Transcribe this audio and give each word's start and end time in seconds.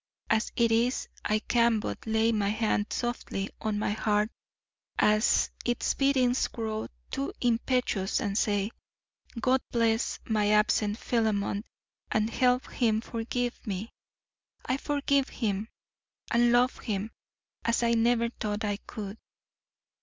As 0.31 0.51
it 0.55 0.71
is 0.71 1.07
I 1.23 1.37
can 1.37 1.79
but 1.79 2.07
lay 2.07 2.31
my 2.31 2.49
hand 2.49 2.87
softly 2.91 3.51
on 3.61 3.77
my 3.77 3.91
heart 3.91 4.31
as 4.97 5.51
its 5.63 5.93
beatings 5.93 6.47
grow 6.47 6.87
too 7.11 7.31
impetuous 7.39 8.19
and 8.19 8.35
say, 8.35 8.71
"God 9.39 9.61
bless 9.69 10.17
my 10.25 10.49
absent 10.49 10.97
Philemon 10.97 11.65
and 12.09 12.31
help 12.31 12.67
him 12.71 13.01
to 13.01 13.11
forgive 13.11 13.59
me! 13.67 13.91
I 14.65 14.77
forgive 14.77 15.29
him 15.29 15.67
and 16.31 16.51
love 16.51 16.79
him 16.79 17.11
as 17.63 17.83
I 17.83 17.91
never 17.91 18.29
thought 18.31 18.65
I 18.65 18.77
could." 18.77 19.19